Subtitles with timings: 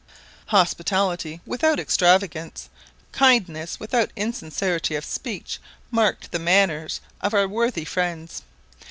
[0.47, 2.71] Hospitality without extravagance,
[3.11, 5.59] kindness without insincerity of speech,
[5.91, 8.41] marked the manners of our worthy friends.